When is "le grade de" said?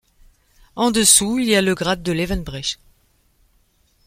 1.61-2.11